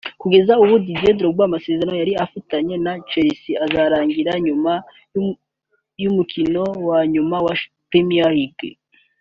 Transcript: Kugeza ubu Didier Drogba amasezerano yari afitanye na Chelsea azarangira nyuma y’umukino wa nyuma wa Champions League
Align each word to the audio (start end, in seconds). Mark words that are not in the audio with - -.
Kugeza 0.21 0.53
ubu 0.61 0.73
Didier 0.85 1.15
Drogba 1.17 1.43
amasezerano 1.45 1.95
yari 2.01 2.13
afitanye 2.25 2.75
na 2.85 2.93
Chelsea 3.09 3.59
azarangira 3.65 4.31
nyuma 4.45 4.73
y’umukino 6.01 6.63
wa 6.89 6.99
nyuma 7.13 7.35
wa 7.45 7.53
Champions 7.61 8.31
League 8.37 8.71